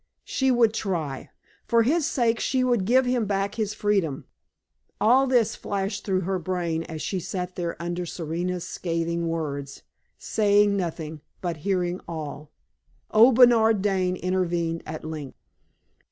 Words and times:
She 0.23 0.49
would 0.49 0.73
try. 0.73 1.29
For 1.67 1.83
his 1.83 2.07
sake 2.07 2.39
she 2.39 2.63
would 2.63 2.85
give 2.85 3.05
him 3.05 3.25
back 3.27 3.53
his 3.53 3.75
freedom. 3.75 4.25
All 4.99 5.27
this 5.27 5.55
flashed 5.55 6.03
through 6.03 6.21
her 6.21 6.39
brain 6.39 6.81
as 6.85 7.03
she 7.03 7.19
sat 7.19 7.55
there 7.55 7.79
under 7.79 8.07
Serena's 8.07 8.67
scathing 8.67 9.27
words, 9.27 9.83
saying 10.17 10.75
nothing, 10.75 11.21
but 11.39 11.57
hearing 11.57 12.01
all. 12.07 12.49
Old 13.11 13.35
Bernard 13.35 13.83
Dane 13.83 14.15
intervened 14.15 14.81
at 14.87 15.05
length. 15.05 15.37